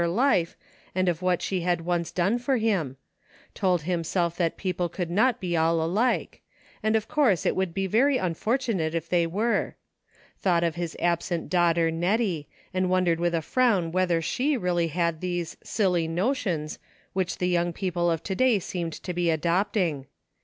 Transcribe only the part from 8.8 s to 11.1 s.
if they were; thought of his